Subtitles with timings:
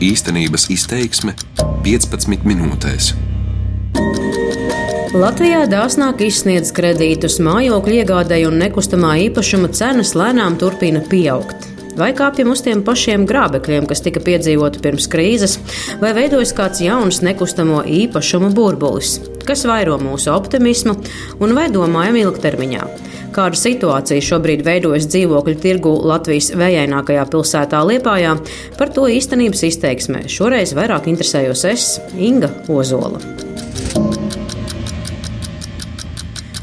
[0.00, 1.34] Īstenības izteiksme
[1.84, 3.10] 15 minūtēs.
[5.12, 11.59] Latvijā dāsnāk izsniedz kredītus, mājokļu iegādēju un nekustamā īpašuma cenas lēnām turpina pieaugt.
[12.00, 15.58] Vai kāpjam uz tiem pašiem grābekļiem, kas tika piedzīvoti pirms krīzes,
[16.00, 20.96] vai veidojas kāds jauns nekustamo īpašumu burbulis, kas vairo mūsu optimismu
[21.44, 22.86] un vai domājam ilgtermiņā.
[23.36, 28.32] Kāda situācija šobrīd veidojas dzīvokļu tirgu Latvijas vējainākajā pilsētā Liepājā,
[28.80, 33.20] par to īstenības izteiksmē šoreiz vairāk interesējos es, Inga Ozola.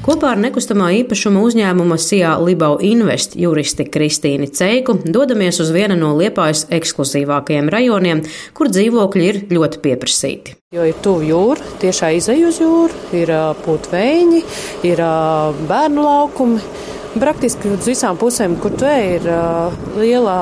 [0.07, 6.13] Kopā ar nekustamā īpašuma uzņēmuma SIA Libau Invest juristi Kristīni Ceiku dodamies uz vienu no
[6.15, 8.21] Liepājas ekskluzīvākajiem rajoniem,
[8.55, 10.55] kur dzīvokļi ir ļoti pieprasīti.
[10.71, 13.35] Jo ir tuvu jūra, tiešā izeja uz jūru, ir
[13.67, 14.43] putveņi,
[14.87, 15.03] ir
[15.67, 16.63] bērnu laukumi.
[17.19, 19.31] Praktiski uz visām pusēm, kur tu ej, ir
[19.99, 20.41] lielā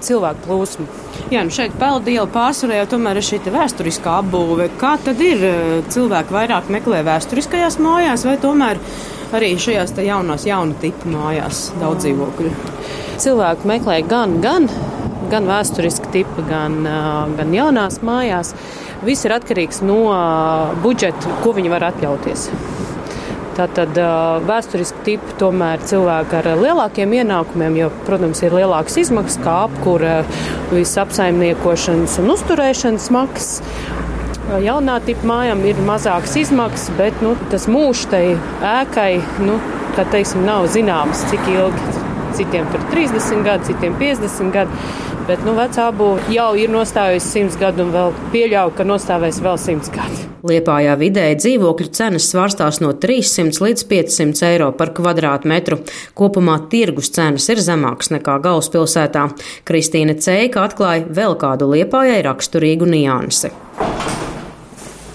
[0.00, 1.03] cilvēku plūsma.
[1.34, 4.68] Jā, nu šeit peldiela pārsvarā jau tomēr ir šī vēsturiskā apbūve.
[4.78, 5.40] Kā tad ir?
[5.90, 8.78] Cilvēki vairāk meklē vēsturiskajās mājās vai tomēr
[9.34, 12.54] arī šajās jaunās, jauna tipa mājās daudz dzīvokļu?
[13.24, 14.70] Cilvēki meklē gan, gan,
[15.32, 16.78] gan vēsturiski tipa, gan,
[17.34, 18.54] gan jaunās mājās.
[19.02, 20.04] Viss ir atkarīgs no
[20.86, 22.46] budžeta, ko viņi var atļauties.
[23.54, 23.94] Tātad
[24.48, 30.16] vēsturiski tipi tomēr cilvēki ar lielākiem ienākumiem, jo, protams, ir lielākas izmaksas, kā apkūra,
[30.72, 33.62] visas apsaimniekošanas un uzturēšanas maksas.
[34.64, 38.24] Jaunā tipa mājām ir mazākas izmaksas, bet nu, tas mūžs tai
[38.74, 39.12] ēkai,
[39.46, 39.60] nu,
[40.02, 42.02] teiksim, nav zināms, cik ilgi.
[42.34, 44.84] Citiem tur 30 gadi, citiem 50 gadi.
[45.24, 49.56] Bet nu, vecā būva jau ir nostājusi 100 gadu un vēl pieļauju, ka nostāvēs vēl
[49.56, 50.26] 100 gadu.
[50.44, 55.78] Liepājā vidēji dzīvokļu cenas svārstās no 300 līdz 500 eiro par kvadrātmetru.
[56.12, 59.30] Kopumā tirgus cenas ir zemākas nekā galvaspilsētā.
[59.64, 63.54] Kristīne Ceika atklāja vēl kādu Liepājai raksturīgu niansi.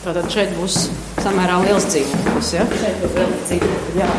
[0.02, 0.88] Tātad šeit būs
[1.22, 2.54] samērā liels dzīvoklis.
[2.58, 2.66] Ja?
[2.82, 4.00] Šeit ir liels dzīvoklis.
[4.02, 4.10] Jā.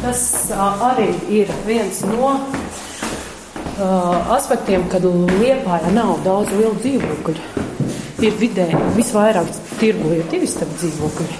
[0.00, 0.24] Tas
[0.56, 1.10] arī
[1.42, 2.38] ir viens no
[3.80, 7.64] uh, aspektiem, kad Liepājā nav daudz lielu dzīvokļu
[8.24, 9.50] ir vidēji visvairāk
[9.80, 11.38] tirgu ir divi stabi dzīvokļi.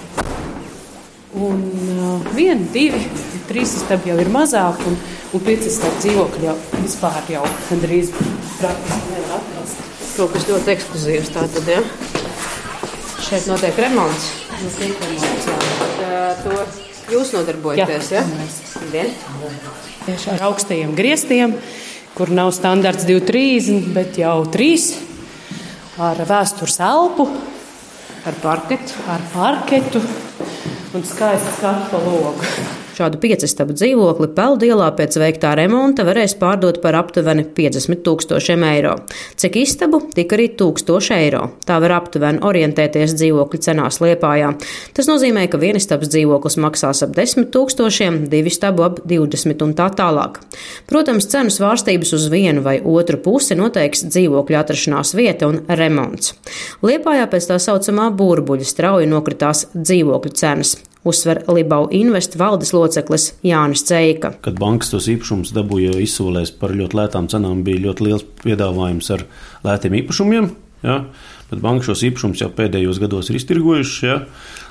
[1.47, 1.63] Un
[1.97, 3.03] uh, viena, divi,
[3.49, 4.97] trīs stabi jau ir mazāk, un,
[5.37, 8.13] un pieci stabi dzīvokļi jau vispār jau gandrīz
[8.61, 9.85] praktiski nevar atrast.
[10.17, 11.83] Kaut kas ļoti ekskluzīvs tātad, ja?
[13.27, 14.31] Šeit notiek remonts.
[14.63, 15.57] Notiek remonts, jā.
[15.99, 18.23] Bet, to jūs nodarbojaties, jā?
[18.95, 19.05] ja?
[20.07, 21.57] Tieši ar augstajiem griestiem,
[22.17, 24.87] kur nav standarts 2,30, bet jau 3
[26.01, 27.27] ar vēstures elpu,
[28.25, 30.01] ar parketu, ar parketu
[30.97, 32.49] un skaistu skatu logu.
[32.97, 38.95] Šādu piecistabu dzīvokli Peldielā pēc veiktā remonta varēs pārdot par aptuveni 50 tūkstošiem eiro.
[39.37, 41.43] Cik istabu, tik arī 1000 eiro.
[41.69, 44.55] Tā var aptuveni orientēties dzīvokļu cenās Liepājā.
[44.97, 49.91] Tas nozīmē, ka vienistabs dzīvoklis maksās ap 10 tūkstošiem, divi stabu ap 20 un tā
[50.01, 50.41] tālāk.
[50.89, 56.33] Protams, cenu svārstības uz vienu vai otru pusi noteiks dzīvokļu atrašanās vieta un remonts.
[56.81, 63.87] Liepājā pēc tā saucamā burbuļa strauji nokritās dzīvokļu cenas uzsver Libau Invest valdes loceklis Jānis
[63.89, 64.35] Ceika.
[64.45, 69.27] Kad bankas tos īpašumus dabūja izsolēs par ļoti lētām cenām, bija ļoti liels piedāvājums ar
[69.67, 70.53] lētiem īpašumiem.
[70.87, 71.01] Ja?
[71.51, 73.99] Bet banka šos īpašumus jau pēdējos gados ir iztirgojušas.
[74.07, 74.17] Ja?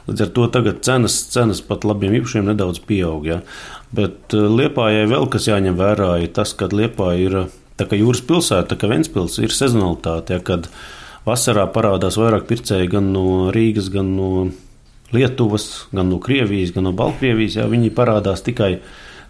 [0.09, 3.25] Līdz ar to tagad cenas, cenas pat labiem īpašumiem nedaudz pieaug.
[3.29, 3.39] Ja?
[3.95, 7.39] Bet eh, Liepājai vēl kas jāņem vērā ir tas, ka Liepāja ir
[7.79, 10.43] tā kā jūras pilsēta, kā Ventspils ir sezonalitāte, ja?
[10.45, 10.69] kad
[11.25, 14.29] vasarā parādās vairāk pircēji gan no Rīgas, gan no
[15.13, 17.59] Lietuvas, gan no Krievijas, gan no Baltkrievijas.
[17.61, 18.79] Jā, viņi parādās tikai,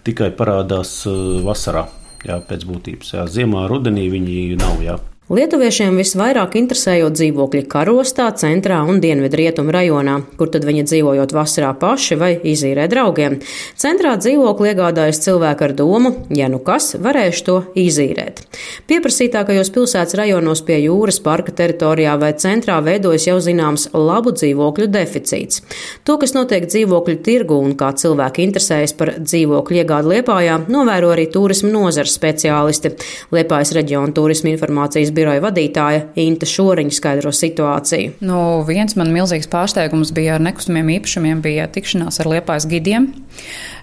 [0.08, 1.88] tikai parādās uh, vasarā,
[2.24, 3.16] jā, pēc būtības.
[3.18, 3.28] Jā.
[3.32, 4.80] Ziemā, rudenī viņi nav.
[4.86, 5.00] Jā.
[5.26, 12.18] Lietuviešiem visvairāk interesējot dzīvokļi karostā, centrā un dienvidrietumu rajonā, kur tad viņi dzīvojot vasarā paši
[12.22, 13.40] vai izīrē draugiem.
[13.74, 18.44] Centrā dzīvokli iegādājas cilvēki ar domu, ja nu kas, varēšu to izīrēt.
[18.86, 25.66] Pieprasītākajos pilsētas rajonos pie jūras parka teritorijā vai centrā veidojas jau zināms labu dzīvokļu deficīts.
[26.06, 31.26] To, kas notiek dzīvokļu tirgu un kā cilvēki interesējas par dzīvokļu iegādi Liepājā, novēro arī
[31.34, 32.94] turismu nozars speciālisti.
[33.34, 38.16] Liepājas reģiona turisma informācijas biroja vadītāja Inta Šoriņa skaidro situāciju.
[38.26, 43.10] Nu, viens man milzīgs pārsteigums bija ar nekustamiem īpašumiem, bija tikšanās ar Liepājas gidiem,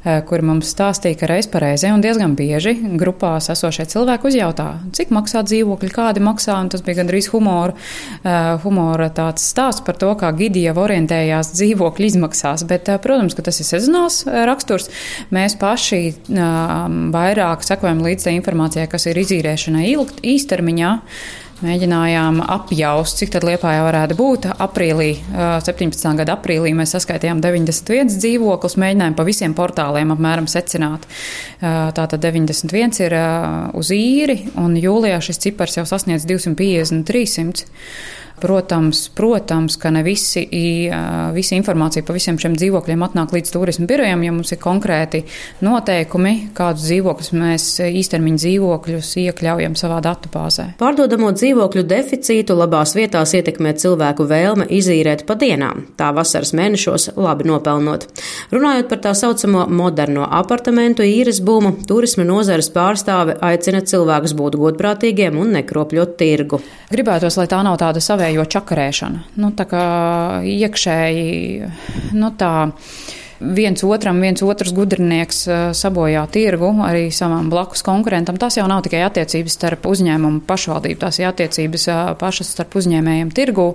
[0.05, 5.13] eh, kuri mums stāstīja, ka reiz pareizi un diezgan bieži grupās esošie cilvēki uzjautā, cik
[5.15, 7.75] maksā dzīvokļi, kādi maksā, tas bija gandrīz humora,
[8.23, 13.35] eh, humora tāds stāsts par to, kā gidi jau orientējās dzīvokļu izmaksās, bet, eh, protams,
[13.35, 14.89] ka tas ir sezonāls raksturs.
[15.33, 21.01] Mēs paši vairāk sekojam līdz tai informācijai, kas ir izīrēšanai ilgt, īstermiņā,
[21.63, 24.49] Mēģinājām apjaust, cik tad Liepājā varētu būt.
[24.65, 26.09] Aprīlī, 17.
[26.19, 31.07] gada aprīlī mēs saskaitījām 91 dzīvoklis, mēģinājām pa visiem portāliem apmēram secināt.
[31.63, 33.15] Tātad 91 ir
[33.79, 37.71] uz īri, un jūlijā šis cipars jau sasniedz 250, 300.
[38.43, 40.41] Protams, protams, ka ne visi,
[41.31, 45.21] visa informācija par visiem šiem dzīvokļiem atnāk līdz turismu birojam, jo mums ir konkrēti
[45.63, 50.73] noteikumi, kādus dzīvokļus mēs īstermiņa dzīvokļus iekļaujam savā datubāzē.
[50.81, 51.52] Pārdodamo dzīvokļu
[51.89, 58.09] deficītu labās vietās ietekmē cilvēku vēlme izīrēt pa dienām, tā vasaras mēnešos labi nopelnot.
[58.53, 65.41] Runājot par tā saucamo moderno apartamentu īres būmu, turisma nozares pārstāve aicina cilvēkus būt godprātīgiem
[65.41, 66.61] un nekropļot tirgu.
[66.93, 69.23] Gribētos, lai tā nav tāda savēja iekšējo čakarēšanu.
[69.37, 71.71] Nu, tā kā iekšēji,
[72.15, 72.73] nu tā
[73.57, 75.45] viens otram, viens otrs gudrinieks
[75.79, 78.39] sabojā tirgu arī savam blakus konkurentam.
[78.41, 81.89] Tas jau nav tikai attiecības starp uzņēmumu pašvaldību, tās ir attiecības
[82.23, 83.69] pašas starp uzņēmējiem tirgu,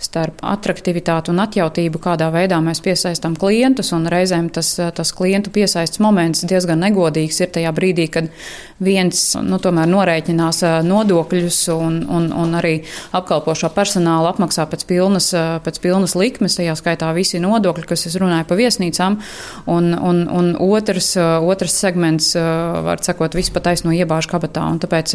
[0.00, 3.92] starp attraktivitāti un atjautību, kādā veidā mēs piesaistām klientus.
[4.10, 8.30] Reizēm tas, tas klientu piesaistes moments diezgan negodīgs ir tajā brīdī, kad
[8.80, 12.80] viens nu, tomēr norēķinās nodokļus un, un, un arī
[13.16, 15.30] apkalpošo personālu apmaksā pēc pilnas,
[15.66, 19.20] pēc pilnas likmes, tajā skaitā visi nodokļi, kas es runāju pa viesnīcām,
[19.70, 22.32] un, un, un otrs, otrs segments,
[22.88, 24.64] var sakot, viss pat taisno iebāžu kabatā.
[24.70, 25.14] Un tāpēc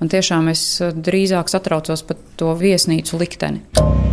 [0.00, 4.09] man tiešām es drīzāk satraucos par to viesnīcu likteni.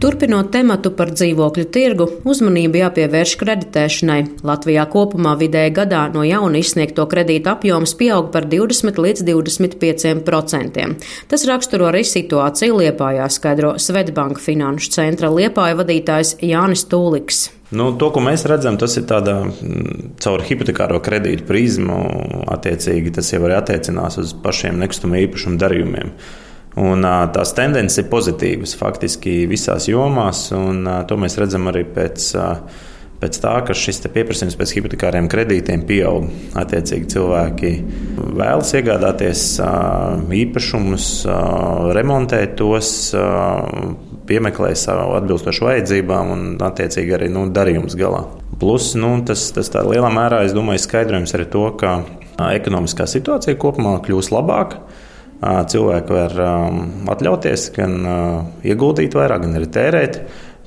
[0.00, 4.22] Turpinot tematu par dzīvokļu tirgu, uzmanību jāpievērš kreditēšanai.
[4.48, 10.96] Latvijā kopumā vidēji gadā no jauna izsniegto kredītu apjoms pieaug par 20 līdz 25 procentiem.
[11.28, 17.50] Tas raksturo arī situāciju Liepājā, skaidro Svetbanka finanšu centra Liepāja vadītājs Jānis Tūliks.
[17.76, 22.00] Nu, to, ko mēs redzam, tas ir tādā mm, caur hipotekāro kredītu prizmu.
[22.56, 26.16] Attiecīgi, tas jau arī attiecinās uz pašiem nekustamā īpašuma darījumiem.
[26.78, 27.02] Un,
[27.34, 32.28] tās tendences ir pozitīvas faktiski visās jomās, un to mēs redzam arī pēc,
[33.18, 36.28] pēc tā, ka šis pieprasījums pēc hipotekāriem kredītiem pieaug.
[36.60, 37.72] Attiecīgi cilvēki
[38.38, 39.42] vēlas iegādāties
[40.44, 41.08] īpašumus,
[41.98, 42.92] remontēt tos,
[44.30, 48.22] piemeklē savu atbilstošu vajadzībām un, attiecīgi, arī nu, darījums galā.
[48.62, 51.98] Plus, nu, tas, tas lielā mērā, es domāju, skaidrojums arī to, ka
[52.54, 54.84] ekonomiskā situācija kopumā kļūs labāka
[55.40, 56.34] cilvēki var
[57.14, 57.94] atļauties gan
[58.66, 60.18] ieguldīt vairāk, gan arī tērēt.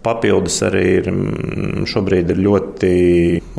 [0.04, 2.92] Papildus arī ir, mm, šobrīd ir ļoti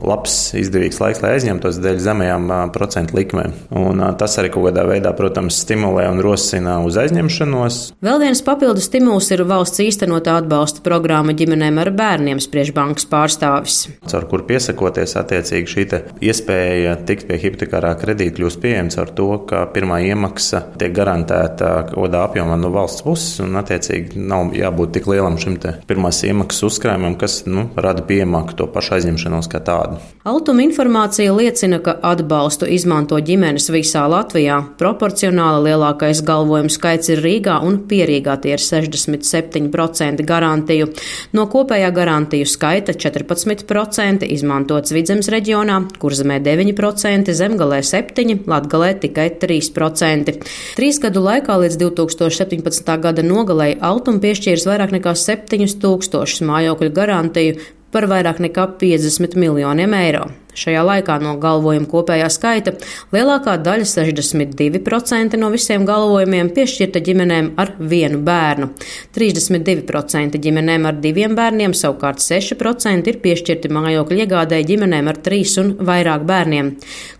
[0.04, 3.54] labs, izdevīgs laiks, lai aizņemtos dēļ zemajām procentu likmēm.
[3.80, 7.78] Un, tas arī kaut kādā veidā, protams, stimulē un rosina uz aizņemšanos.
[8.04, 13.78] Vēl viens papildus stimuls ir valsts īstenotā atbalsta programma ģimenēm ar bērniem, spriež bankas pārstāvis.
[14.10, 15.86] Caur kur piesakoties, attiecīgi šī
[16.24, 22.08] iespēja tikt pie hipotekārā kredīta kļūst pieejams ar to, ka pirmā iemaksa tiek garantēta kaut
[22.08, 25.54] kādā apjomā no valsts puses, un attiecīgi nav jābūt tik lielam šim
[25.88, 30.00] pirmās iemaksas iemaksas uzkrājumam, kas nu, rada piemāku to pašu aizņemšanos kā tādu.
[30.26, 34.56] Altuma informācija liecina, ka atbalstu izmanto ģimenes visā Latvijā.
[34.80, 40.88] Proporcionāli lielākais galvojumu skaits ir Rīgā un Pierīgā tie ir 67% garantiju.
[41.36, 50.38] No kopējā garantiju skaita 14% izmantots Vidzemes reģionā, Kurzemē 9%, Zemgalē 7%, Latgalē tikai 3%.
[50.78, 52.94] Trīs gadu laikā līdz 2017.
[53.04, 55.84] gada nogalēji Altuma piešķīris vairāk nekā 7000
[56.24, 57.56] tūkstošus mājokļu garantiju
[57.92, 60.30] par vairāk nekā 50 miljoniem eiro.
[60.54, 62.74] Šajā laikā no galvojuma kopējā skaita
[63.14, 68.70] lielākā daļa, 62% no visiem galvojumiem, piešķirta ģimenēm ar vienu bērnu.
[69.16, 75.74] 32% ģimenēm ar diviem bērniem, savukārt 6% ir piešķirti mājokļu iegādēji ģimenēm ar trīs un
[75.82, 76.70] vairāk bērniem.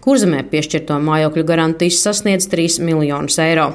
[0.05, 3.71] Kurzemē piešķirto mājokļu garantijas sasniedz 3 miljonus eiro.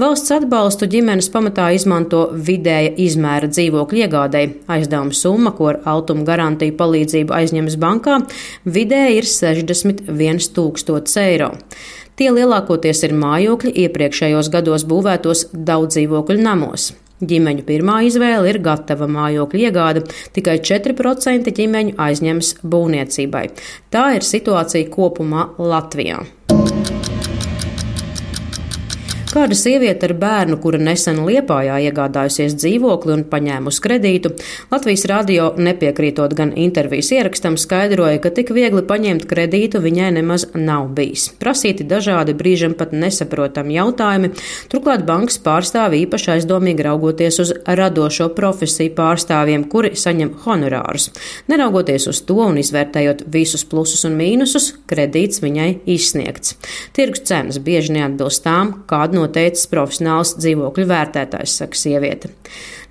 [0.00, 4.52] Valsts atbalstu ģimenes pamatā izmanto vidēja izmēra dzīvokļu iegādēji.
[4.72, 8.20] Aizdevuma summa, ko ar automu garantiju palīdzību aizņemas bankā,
[8.62, 11.52] vidēji ir 61 tūkstots eiro.
[12.16, 16.92] Tie lielākoties ir mājokļi iepriekšējos gados būvētos daudz dzīvokļu namos.
[17.22, 20.02] Ģimeņu pirmā izvēle ir gatava mājokļa iegāde,
[20.34, 23.46] tikai 4% ģimeņu aizņems būvniecībai.
[23.94, 26.24] Tā ir situācija kopumā Latvijā.
[29.32, 34.34] Kāda sieviete ar bērnu, kura nesen Liepājā iegādājusies dzīvokli un paņēmusi kredītu,
[34.68, 40.90] Latvijas radio nepiekrītot gan intervijas ierakstam, skaidroja, ka tik viegli paņemt kredītu viņai nemaz nav
[40.98, 41.30] bijis.
[41.40, 44.30] Prasīti dažādi brīžam pat nesaprotami jautājumi,
[44.68, 51.08] turklāt bankas pārstāvi īpaši aizdomīgi raugoties uz radošo profesiju pārstāvjiem, kuri saņem honorārus.
[51.48, 56.58] Neraugoties uz to un izvērtējot visus plusus un mīnusus, kredīts viņai izsniegts.
[56.92, 62.32] Tirgus cenas bieži neatbilst tām, kādu noteicis profesionāls dzīvokļu vērtētājs, saka sieviete.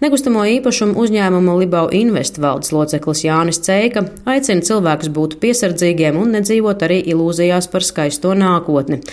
[0.02, 6.88] Nekustamo īpašumu uzņēmuma Libau Invest valdes loceklis Jānis Ceika aicina cilvēkus būt piesardzīgiem un nedzīvot
[6.88, 9.04] arī ilūzijās par skaisto nākotni.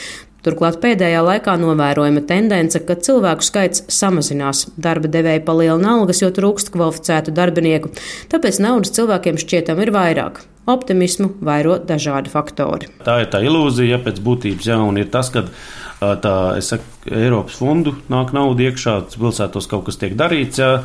[0.46, 4.68] Turklāt pēdējā laikā novērojama tendence, ka cilvēku skaits samazinās.
[4.80, 7.90] Darba devēja palielina algas, jo trūkst kvalificētu darbinieku,
[8.32, 10.40] tāpēc naudas cilvēkiem šķietam ir vairāk.
[10.68, 12.90] Optimismu vairo dažādi faktori.
[13.06, 15.46] Tā ir tā ilūzija, ja pēc būtības, ja, un ir tas, ka
[15.98, 16.34] tā,
[16.64, 20.82] saku, Eiropas fondu nāk nauda iekšā, pilsētos kaut kas tiek darīts, ja,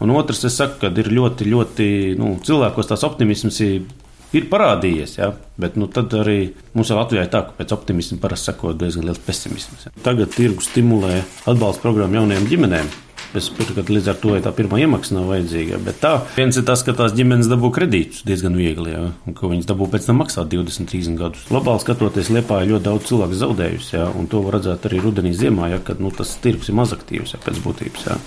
[0.00, 1.88] un otrs, es saku, ka ir ļoti, ļoti,
[2.20, 3.86] nu, cilvēkos tās optimisms ir
[4.34, 5.16] ir parādījies.
[5.20, 5.30] Ja?
[5.60, 9.22] Bet nu, tad arī mums Latvijā ir tā, ka pēc optimisma parasti seko diezgan liels
[9.22, 9.88] pesimisms.
[9.88, 9.94] Ja?
[10.06, 12.90] Tagad tirgus stimulē atbalsta programmu jaunajām ģimenēm.
[13.34, 15.80] Es saprotu, ka līdz ar to tā pirmā iemaksa nav vajadzīga.
[15.86, 19.50] Bet tā, viens ir tas, ka tās ģimenes dabū kredītus diezgan viegli, ja, un ka
[19.50, 21.46] viņas dabū pēc tam maksāt 20, 30 gadus.
[21.50, 25.34] Globāli skatoties, Liepā ir ļoti daudz cilvēku zaudējusi, ja, un to var redzēt arī rudenī,
[25.36, 28.06] ziemā, ja, kad nu, tas tirgus ir mazaktīvs ja, pēc būtības.
[28.10, 28.20] Ja.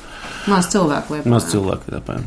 [0.52, 1.32] Maz cilvēku liepā.
[1.38, 2.22] Maz cilvēku liepā.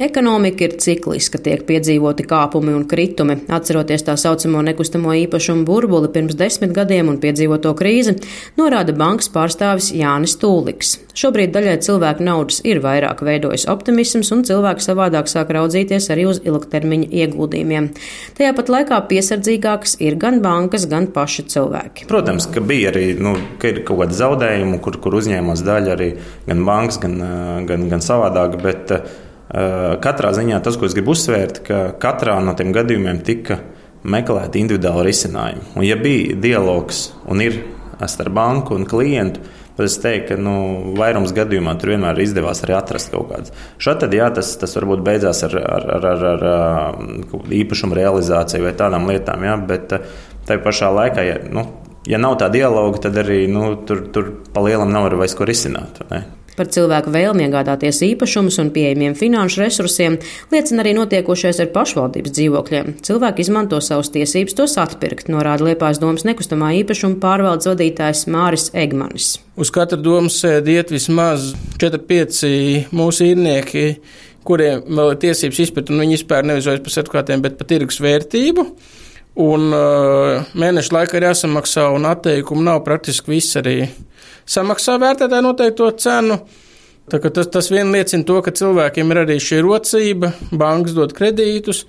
[0.00, 3.36] Ekonomika ir cikliska, tiek piedzīvoti kāpumi un kritumi.
[3.52, 8.14] Atceroties tā saucamo nekustamo īpašumu burbuli pirms desmit gadiem un piedzīvoto krīzi,
[8.56, 10.94] norāda bankas pārstāvis Jānis Tūliks.
[11.12, 16.40] Šobrīd daļai cilvēku naudas ir vairāk veidojis optimisms, un cilvēki savādāk sāk raudzīties arī uz
[16.40, 17.90] ilgtermiņa ieguldījumiem.
[18.38, 22.08] Tajā pat laikā piesardzīgākas ir gan bankas, gan paši cilvēki.
[22.08, 26.14] Protams, ka bija arī nu, ka kaut kāda zaudējuma, kur, kur uzņēmās daļa arī
[26.48, 27.20] gan bankas, gan,
[27.68, 28.56] gan, gan savādāk.
[28.64, 29.22] Bet, Eh,
[29.52, 33.60] katrā ziņā tas, ko es gribu uzsvērt, ka katrā no tiem gadījumiem tika
[34.02, 35.66] meklēti individuāli risinājumi.
[35.76, 37.58] Un, ja bija dialogs un ir
[38.08, 39.44] starp banku un klientu,
[39.76, 40.54] tad es teiktu, ka nu,
[40.98, 43.54] vairums gadījumā tur vienmēr izdevās arī atrast kaut kādas.
[43.82, 48.74] Šādi jā, tas, tas varbūt beidzās ar, ar, ar, ar, ar, ar īpašumu realizāciju vai
[48.76, 50.12] tādām lietām, jā, bet eh,
[50.48, 51.28] tajā pašā laikā.
[51.28, 51.68] Ja, nu,
[52.02, 56.00] Ja nav tā dialoga, tad arī nu, tur, tur pa lielam nav vairs ko risināt.
[56.56, 60.18] Par cilvēku vēlmi iegādāties īpašumus un pieejamiem finanšu resursiem
[60.52, 62.90] liecina arī notiekošais ar pašvaldības dzīvokļiem.
[63.06, 69.38] Cilvēki izmanto savas tiesības tos atpirkt, norāda Liepājas domas nekustamā īpašuma pārvaldes vadītājs Māris Egmanis.
[69.56, 73.86] Uz katru domu sēdi iet vismaz 4-5 mūsu īrnieki,
[74.44, 78.02] kuriem vēl ir tiesības izpēt, un viņi izpēr nevis vairs par certifikātiem, bet par tirgus
[78.02, 78.68] vērtību.
[79.40, 83.86] Un uh, mēneša laikā ir jāsamaksā, un atteikumu nav praktiski viss arī
[84.52, 86.38] samaksā vērtētāji noteikto cenu.
[87.10, 91.82] Tas, tas vien liecina to, ka cilvēkiem ir arī šī rocība, bankas dod kredītus,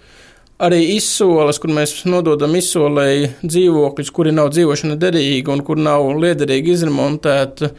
[0.64, 6.74] arī izsoles, kur mēs nododam izsolēji dzīvokļus, kuri nav dzīvošana derīgi un kur nav liederīgi
[6.74, 7.70] izremontēti,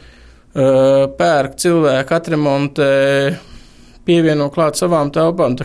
[0.55, 2.89] pērk cilvēku, atremontē,
[4.07, 5.57] pievieno klāt savām telpām.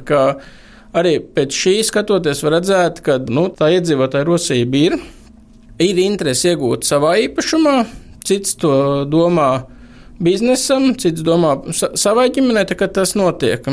[0.91, 4.97] Arī pēc šī skatoties, var redzēt, ka nu, tā iedzīvotāja rosība ir.
[5.81, 7.77] Ir interese iegūt savā īpašumā,
[8.31, 8.73] cits to
[9.11, 9.51] domā
[10.23, 13.67] biznesam, cits domā savai ģimenei, tā kā tas notiek.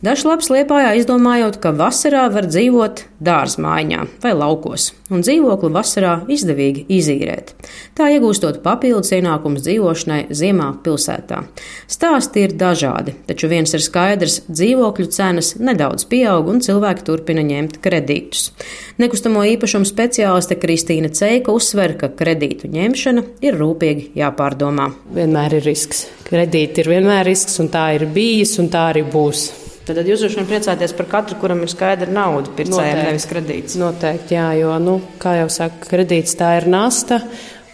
[0.00, 6.86] Dažs labs liepājā izdomājot, ka vasarā var dzīvot dārzmaiņā vai laukos, un dzīvokli vasarā izdevīgi
[6.96, 7.52] izīrēt.
[7.98, 11.42] Tā iegūstot papildus ienākumus dzīvošanai ziemā pilsētā.
[11.84, 17.82] Stāsti ir dažādi, taču viens ir skaidrs- dzīvokļu cenas nedaudz pieaug un cilvēki turpina ņemt
[17.84, 18.52] kredītus.
[18.96, 24.94] Nekustamo īpašumu speciāliste Kristīna Ceika uzsver, ka kredītu ņemšana ir rūpīgi jāpārdomā.
[25.12, 26.06] Vienmēr ir risks.
[26.24, 29.59] Kredīti ir vienmēr risks, un tā ir bijis, un tā arī būs.
[29.88, 33.78] Tad jūs droši vien priecāties par katru, kuram ir skaidra nauda, pircējiem, nevis kredīts.
[33.80, 37.22] Noteikti, jā, jo, nu, kā jau saka, kredīts tā ir nasta.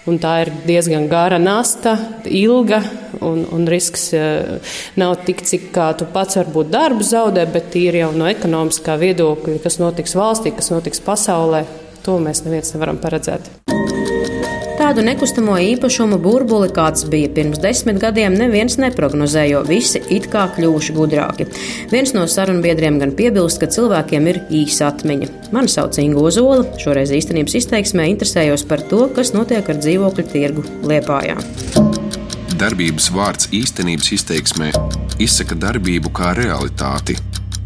[0.07, 1.97] Un tā ir diezgan gara nasta,
[2.31, 2.79] ilga,
[3.27, 8.05] un, un risks uh, nav tik, cik kā tu pats varbūt darbu zaudē, bet tīri
[8.05, 11.65] jau no ekonomiskā viedokļa, kas notiks valstī, kas notiks pasaulē,
[12.07, 13.51] to mēs neviens nevaram paredzēt.
[14.87, 20.45] Tādu nekustamo īpašumu burbuli, kāds bija pirms desmit gadiem, neviens neprognozēja, jo visi it kā
[20.55, 21.49] kļuvuši gudrāki.
[21.91, 25.33] Viens no sarunbiedriem gan piebilst, ka cilvēkiem ir īsa atmiņa.
[25.57, 30.67] Mani sauc Inga Ozola, šoreiz īstenības izteiksmē interesējos par to, kas notiek ar dzīvokļu tirgu
[30.87, 31.35] Liepājā.
[32.55, 34.71] Darbības vārds īstenības izteiksmē
[35.19, 37.19] izsaka darbību kā realitāti.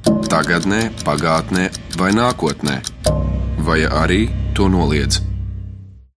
[0.08, 1.68] Tagatnē, pagātnē
[2.00, 2.80] vai nākotnē,
[3.68, 5.26] vai arī to noliedz.